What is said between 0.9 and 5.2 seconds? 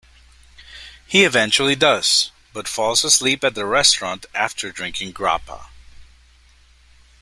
He eventually does, but falls asleep at the restaurant after drinking